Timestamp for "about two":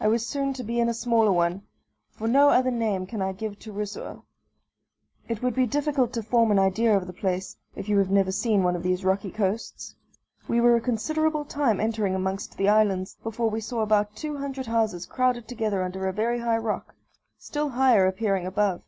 13.82-14.38